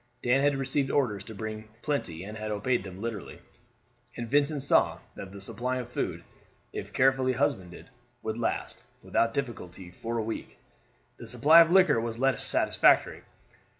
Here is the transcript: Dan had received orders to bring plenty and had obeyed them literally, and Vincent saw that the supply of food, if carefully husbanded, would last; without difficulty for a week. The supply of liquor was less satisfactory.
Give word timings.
Dan 0.23 0.41
had 0.41 0.57
received 0.57 0.89
orders 0.89 1.23
to 1.25 1.35
bring 1.35 1.67
plenty 1.83 2.23
and 2.23 2.35
had 2.35 2.49
obeyed 2.49 2.83
them 2.83 2.99
literally, 3.03 3.39
and 4.17 4.27
Vincent 4.27 4.63
saw 4.63 4.97
that 5.13 5.31
the 5.31 5.39
supply 5.39 5.77
of 5.77 5.91
food, 5.91 6.23
if 6.73 6.91
carefully 6.91 7.33
husbanded, 7.33 7.91
would 8.23 8.35
last; 8.39 8.81
without 9.03 9.31
difficulty 9.31 9.91
for 9.91 10.17
a 10.17 10.23
week. 10.23 10.57
The 11.17 11.27
supply 11.27 11.61
of 11.61 11.69
liquor 11.69 12.01
was 12.01 12.17
less 12.17 12.43
satisfactory. 12.43 13.21